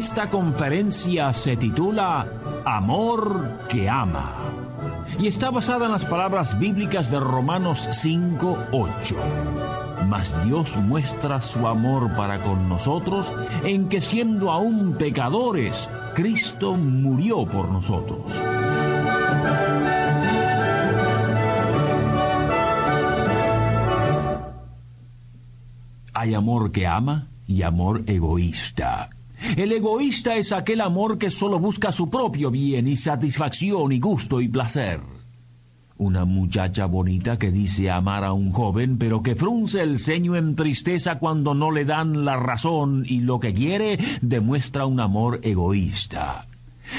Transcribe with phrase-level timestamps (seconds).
[0.00, 2.26] Esta conferencia se titula
[2.64, 4.32] Amor que ama
[5.18, 9.16] y está basada en las palabras bíblicas de Romanos 5:8.
[10.08, 13.30] Mas Dios muestra su amor para con nosotros
[13.62, 18.40] en que siendo aún pecadores, Cristo murió por nosotros.
[26.14, 29.10] Hay amor que ama y amor egoísta.
[29.56, 34.40] El egoísta es aquel amor que solo busca su propio bien y satisfacción y gusto
[34.40, 35.00] y placer.
[35.96, 40.56] Una muchacha bonita que dice amar a un joven, pero que frunce el ceño en
[40.56, 46.46] tristeza cuando no le dan la razón y lo que quiere, demuestra un amor egoísta.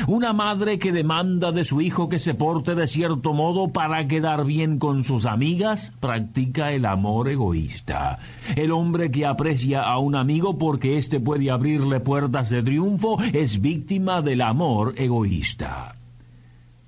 [0.08, 4.46] Una madre que demanda de su hijo que se porte de cierto modo para quedar
[4.46, 8.18] bien con sus amigas, practica el amor egoísta.
[8.56, 13.62] El hombre que aprecia a un amigo porque éste puede abrirle puertas de triunfo es
[13.62, 15.96] víctima del amor egoísta.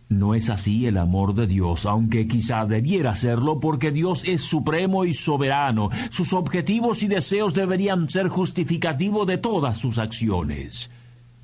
[0.10, 5.06] No es así el amor de Dios, aunque quizá debiera serlo porque Dios es supremo
[5.06, 5.90] y soberano.
[6.12, 10.92] Sus objetivos y deseos deberían ser justificativos de todas sus acciones.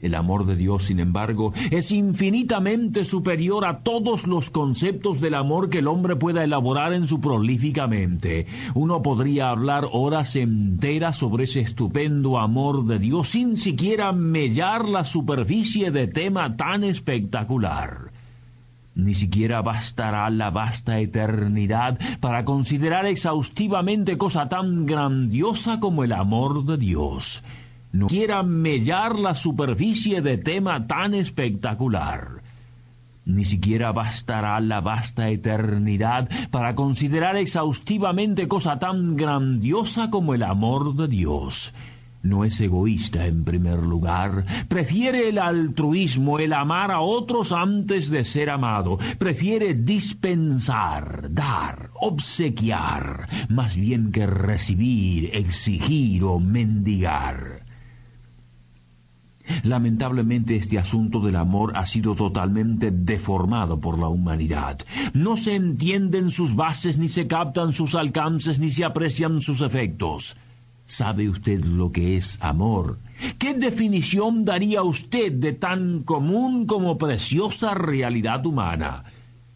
[0.02, 5.70] El amor de Dios, sin embargo, es infinitamente superior a todos los conceptos del amor
[5.70, 8.46] que el hombre pueda elaborar en su prolífica mente.
[8.76, 15.04] Uno podría hablar horas enteras sobre ese estupendo amor de Dios sin siquiera mellar la
[15.04, 18.12] superficie de tema tan espectacular.
[18.96, 26.66] Ni siquiera bastará la vasta eternidad para considerar exhaustivamente cosa tan grandiosa como el amor
[26.66, 27.42] de Dios
[27.92, 32.42] no quiera mellar la superficie de tema tan espectacular.
[33.26, 40.96] Ni siquiera bastará la vasta eternidad para considerar exhaustivamente cosa tan grandiosa como el amor
[40.96, 41.74] de Dios.
[42.22, 48.26] No es egoísta en primer lugar, prefiere el altruismo, el amar a otros antes de
[48.26, 57.59] ser amado, prefiere dispensar, dar, obsequiar, más bien que recibir, exigir o mendigar.
[59.64, 64.80] Lamentablemente este asunto del amor ha sido totalmente deformado por la humanidad.
[65.14, 70.38] No se entienden sus bases, ni se captan sus alcances, ni se aprecian sus efectos.
[70.86, 72.98] ¿Sabe usted lo que es amor?
[73.38, 79.04] ¿Qué definición daría usted de tan común como preciosa realidad humana?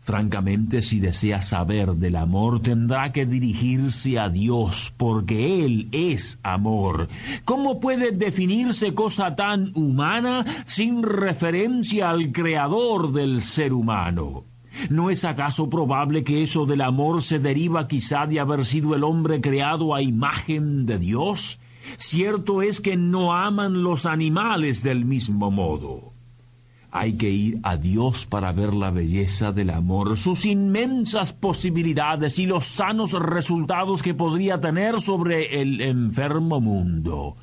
[0.04, 7.08] Francamente, si desea saber del amor, tendrá que dirigirse a Dios, porque Él es amor.
[7.46, 14.44] ¿Cómo puede definirse cosa tan humana sin referencia al creador del ser humano?
[14.90, 19.06] ¿No es acaso probable que eso del amor se deriva quizá de haber sido el
[19.06, 21.62] hombre creado a imagen de Dios?
[21.96, 26.13] Cierto es que no aman los animales del mismo modo.
[26.96, 32.46] Hay que ir a Dios para ver la belleza del amor, sus inmensas posibilidades y
[32.46, 37.36] los sanos resultados que podría tener sobre el enfermo mundo.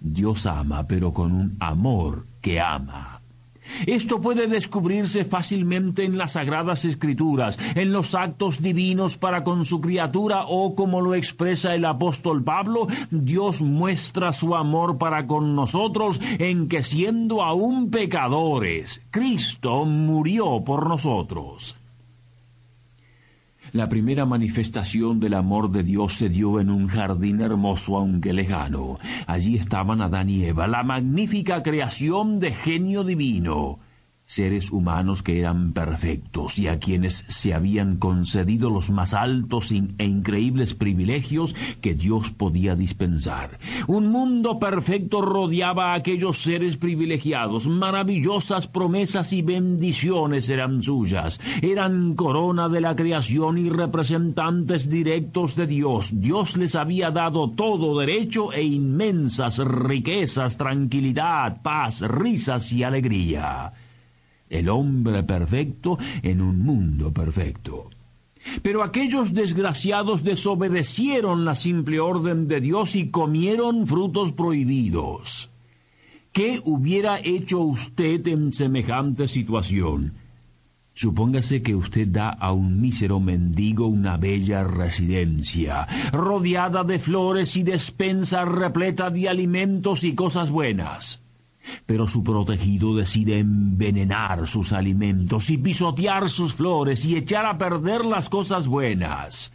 [0.00, 3.19] Dios ama, pero con un amor que ama.
[3.86, 9.80] Esto puede descubrirse fácilmente en las sagradas escrituras, en los actos divinos para con su
[9.80, 16.20] criatura o como lo expresa el apóstol Pablo, Dios muestra su amor para con nosotros
[16.38, 21.76] en que siendo aún pecadores, Cristo murió por nosotros.
[23.72, 28.98] La primera manifestación del amor de Dios se dio en un jardín hermoso aunque lejano.
[29.26, 33.78] Allí estaban Adán y Eva, la magnífica creación de genio divino
[34.30, 40.04] seres humanos que eran perfectos y a quienes se habían concedido los más altos e
[40.04, 43.58] increíbles privilegios que Dios podía dispensar.
[43.88, 52.14] Un mundo perfecto rodeaba a aquellos seres privilegiados, maravillosas promesas y bendiciones eran suyas, eran
[52.14, 56.10] corona de la creación y representantes directos de Dios.
[56.20, 63.72] Dios les había dado todo derecho e inmensas riquezas, tranquilidad, paz, risas y alegría
[64.50, 67.88] el hombre perfecto en un mundo perfecto.
[68.62, 75.50] Pero aquellos desgraciados desobedecieron la simple orden de Dios y comieron frutos prohibidos.
[76.32, 80.14] ¿Qué hubiera hecho usted en semejante situación?
[80.94, 87.62] Supóngase que usted da a un mísero mendigo una bella residencia, rodeada de flores y
[87.62, 91.22] despensa repleta de alimentos y cosas buenas.
[91.86, 98.04] Pero su protegido decide envenenar sus alimentos y pisotear sus flores y echar a perder
[98.04, 99.52] las cosas buenas.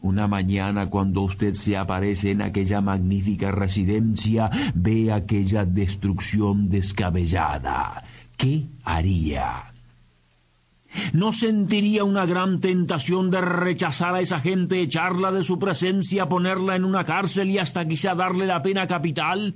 [0.00, 8.02] Una mañana cuando usted se aparece en aquella magnífica residencia, ve aquella destrucción descabellada.
[8.36, 9.72] ¿Qué haría?
[11.12, 16.74] ¿No sentiría una gran tentación de rechazar a esa gente, echarla de su presencia, ponerla
[16.74, 19.54] en una cárcel y hasta quizá darle la pena capital?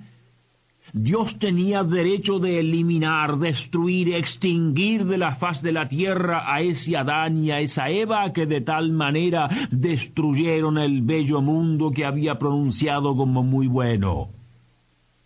[0.93, 6.97] Dios tenía derecho de eliminar, destruir, extinguir de la faz de la tierra a ese
[6.97, 12.38] Adán y a esa Eva que de tal manera destruyeron el bello mundo que había
[12.38, 14.31] pronunciado como muy bueno.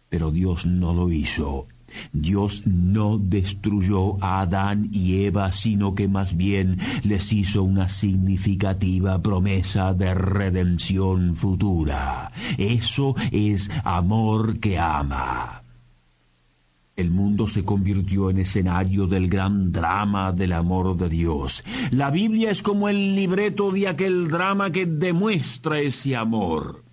[0.08, 1.68] Pero Dios no lo hizo.
[2.12, 9.20] Dios no destruyó a Adán y Eva, sino que más bien les hizo una significativa
[9.20, 12.30] promesa de redención futura.
[12.58, 15.62] Eso es amor que ama.
[16.96, 21.64] El mundo se convirtió en escenario del gran drama del amor de Dios.
[21.92, 26.89] La Biblia es como el libreto de aquel drama que demuestra ese amor.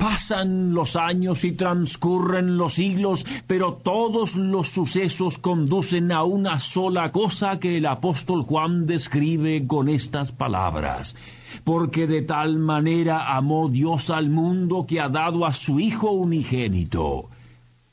[0.00, 7.12] Pasan los años y transcurren los siglos, pero todos los sucesos conducen a una sola
[7.12, 11.16] cosa que el apóstol Juan describe con estas palabras.
[11.64, 17.28] Porque de tal manera amó Dios al mundo que ha dado a su Hijo unigénito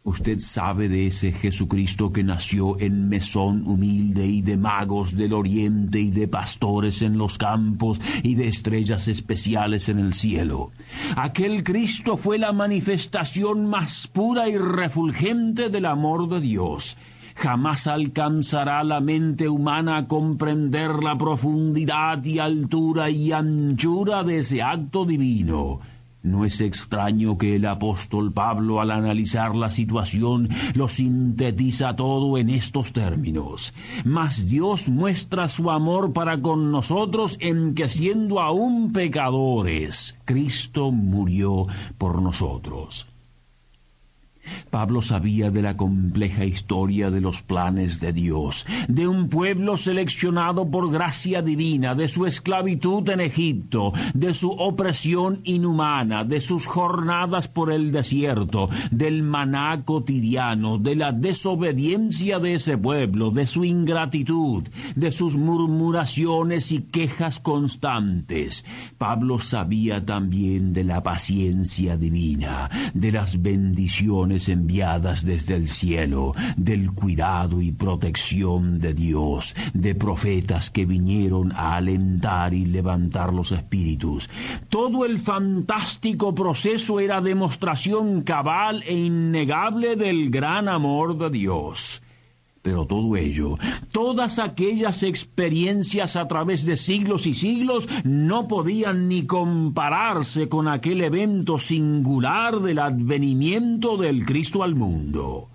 [0.08, 6.00] Usted sabe de ese Jesucristo que nació en mesón humilde y de magos del oriente
[6.00, 10.72] y de pastores en los campos y de estrellas especiales en el cielo.
[11.18, 16.96] Aquel Cristo fue la manifestación más pura y refulgente del amor de Dios.
[17.36, 24.62] Jamás alcanzará la mente humana a comprender la profundidad y altura y anchura de ese
[24.62, 25.82] acto divino.
[26.32, 32.50] No es extraño que el apóstol Pablo al analizar la situación lo sintetiza todo en
[32.50, 33.74] estos términos.
[34.04, 41.68] Mas Dios muestra su amor para con nosotros en que siendo aún pecadores, Cristo murió
[41.98, 43.08] por nosotros.
[44.70, 50.70] Pablo sabía de la compleja historia de los planes de Dios, de un pueblo seleccionado
[50.70, 57.48] por gracia divina, de su esclavitud en Egipto, de su opresión inhumana, de sus jornadas
[57.48, 64.64] por el desierto, del maná cotidiano, de la desobediencia de ese pueblo, de su ingratitud,
[64.96, 68.66] de sus murmuraciones y quejas constantes.
[68.98, 76.92] Pablo sabía también de la paciencia divina, de las bendiciones enviadas desde el cielo, del
[76.92, 84.30] cuidado y protección de Dios, de profetas que vinieron a alentar y levantar los espíritus.
[84.70, 92.02] Todo el fantástico proceso era demostración cabal e innegable del gran amor de Dios.
[92.68, 93.58] Pero todo ello,
[93.94, 101.00] todas aquellas experiencias a través de siglos y siglos, no podían ni compararse con aquel
[101.00, 105.48] evento singular del advenimiento del Cristo al mundo.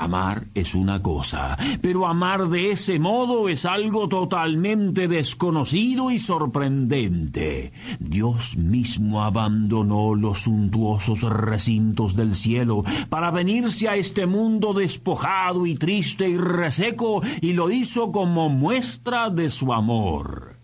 [0.00, 7.72] Amar es una cosa, pero amar de ese modo es algo totalmente desconocido y sorprendente.
[7.98, 15.74] Dios mismo abandonó los suntuosos recintos del cielo para venirse a este mundo despojado y
[15.74, 20.58] triste y reseco y lo hizo como muestra de su amor.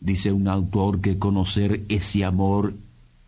[0.00, 2.72] Dice un autor que conocer ese amor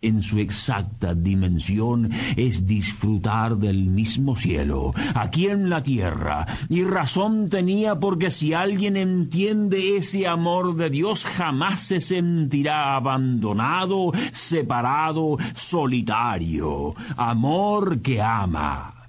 [0.02, 7.48] en su exacta dimensión es disfrutar del mismo cielo, aquí en la tierra, y razón
[7.48, 16.94] tenía porque si alguien entiende ese amor de Dios jamás se sentirá abandonado, separado, solitario,
[17.16, 18.99] amor que ama.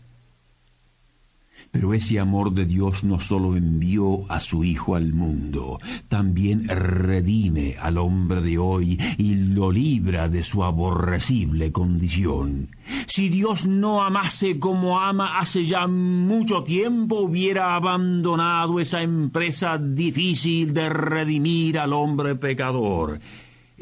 [1.71, 7.75] Pero ese amor de Dios no solo envió a su Hijo al mundo, también redime
[7.79, 12.75] al hombre de hoy y lo libra de su aborrecible condición.
[13.07, 20.73] Si Dios no amase como ama hace ya mucho tiempo, hubiera abandonado esa empresa difícil
[20.73, 23.19] de redimir al hombre pecador.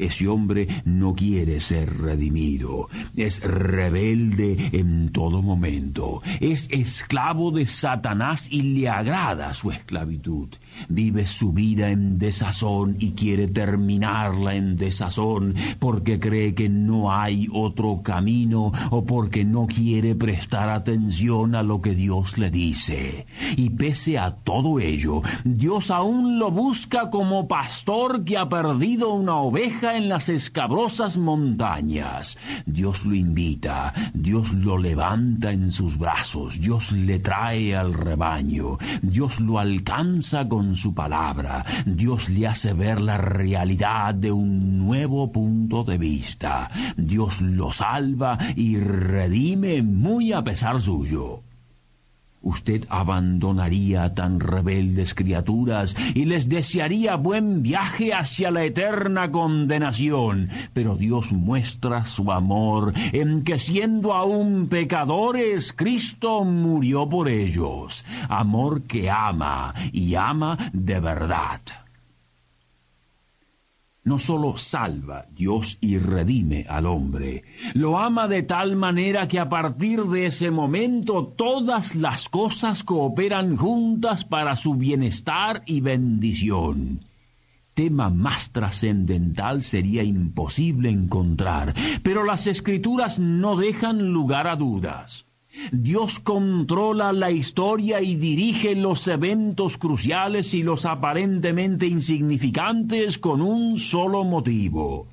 [0.00, 8.48] Ese hombre no quiere ser redimido, es rebelde en todo momento, es esclavo de Satanás
[8.50, 10.48] y le agrada su esclavitud.
[10.88, 17.48] Vive su vida en desazón y quiere terminarla en desazón porque cree que no hay
[17.52, 23.26] otro camino o porque no quiere prestar atención a lo que Dios le dice.
[23.56, 29.36] Y pese a todo ello, Dios aún lo busca como pastor que ha perdido una
[29.36, 32.38] oveja en las escabrosas montañas.
[32.66, 39.40] Dios lo invita, Dios lo levanta en sus brazos, Dios le trae al rebaño, Dios
[39.40, 45.84] lo alcanza con su palabra, Dios le hace ver la realidad de un nuevo punto
[45.84, 51.42] de vista, Dios lo salva y redime muy a pesar suyo
[52.42, 60.48] usted abandonaría a tan rebeldes criaturas y les desearía buen viaje hacia la eterna condenación.
[60.72, 68.04] Pero Dios muestra su amor en que siendo aún pecadores, Cristo murió por ellos.
[68.28, 71.60] Amor que ama y ama de verdad
[74.02, 79.48] no solo salva Dios y redime al hombre, lo ama de tal manera que a
[79.48, 87.04] partir de ese momento todas las cosas cooperan juntas para su bienestar y bendición.
[87.74, 95.29] Tema más trascendental sería imposible encontrar, pero las escrituras no dejan lugar a dudas.
[95.72, 103.78] Dios controla la historia y dirige los eventos cruciales y los aparentemente insignificantes con un
[103.78, 105.08] solo motivo.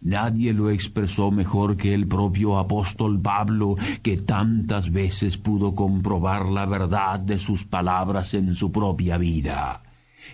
[0.00, 6.66] Nadie lo expresó mejor que el propio apóstol Pablo, que tantas veces pudo comprobar la
[6.66, 9.80] verdad de sus palabras en su propia vida.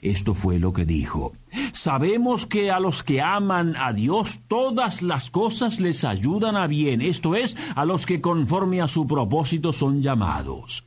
[0.03, 1.33] Esto fue lo que dijo.
[1.73, 7.01] Sabemos que a los que aman a Dios todas las cosas les ayudan a bien,
[7.01, 10.85] esto es, a los que conforme a su propósito son llamados.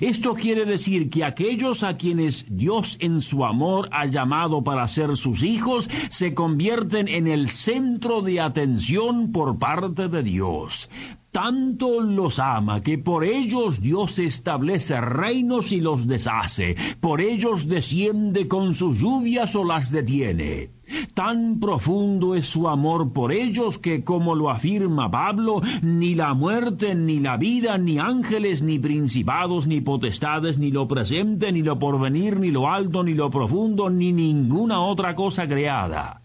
[0.00, 5.16] Esto quiere decir que aquellos a quienes Dios en su amor ha llamado para ser
[5.16, 10.88] sus hijos se convierten en el centro de atención por parte de Dios
[11.36, 18.48] tanto los ama que por ellos Dios establece reinos y los deshace, por ellos desciende
[18.48, 20.70] con sus lluvias o las detiene.
[21.12, 26.94] Tan profundo es su amor por ellos que, como lo afirma Pablo, ni la muerte,
[26.94, 32.40] ni la vida, ni ángeles, ni principados, ni potestades, ni lo presente, ni lo porvenir,
[32.40, 36.22] ni lo alto, ni lo profundo, ni ninguna otra cosa creada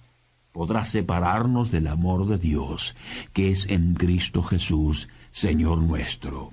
[0.52, 2.96] podrá separarnos del amor de Dios,
[3.34, 6.52] que es en Cristo Jesús, Señor nuestro.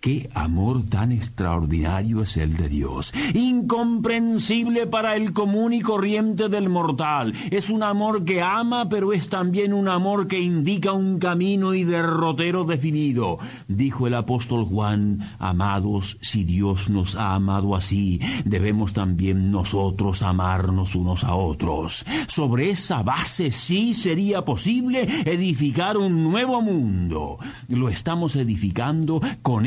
[0.00, 6.68] Qué amor tan extraordinario es el de Dios, incomprensible para el común y corriente del
[6.68, 7.32] mortal.
[7.50, 11.82] Es un amor que ama, pero es también un amor que indica un camino y
[11.82, 13.38] derrotero definido.
[13.66, 20.94] Dijo el apóstol Juan, amados, si Dios nos ha amado así, debemos también nosotros amarnos
[20.94, 22.06] unos a otros.
[22.28, 27.38] Sobre esa base sí sería posible edificar un nuevo mundo.
[27.66, 29.66] Lo estamos edificando con